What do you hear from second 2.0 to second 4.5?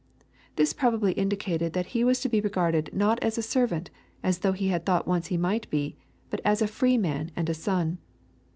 was to be regarded not as a servant, as